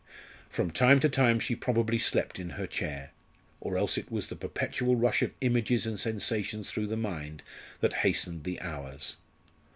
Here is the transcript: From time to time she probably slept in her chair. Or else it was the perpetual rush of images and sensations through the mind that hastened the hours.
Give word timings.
From 0.49 0.71
time 0.71 0.99
to 1.01 1.09
time 1.09 1.39
she 1.39 1.55
probably 1.55 1.99
slept 1.99 2.39
in 2.39 2.49
her 2.57 2.65
chair. 2.65 3.11
Or 3.59 3.77
else 3.77 3.99
it 3.99 4.11
was 4.11 4.25
the 4.29 4.35
perpetual 4.35 4.95
rush 4.95 5.21
of 5.21 5.29
images 5.41 5.85
and 5.85 5.99
sensations 5.99 6.71
through 6.71 6.87
the 6.87 6.97
mind 6.97 7.43
that 7.81 7.93
hastened 8.01 8.43
the 8.43 8.59
hours. 8.61 9.17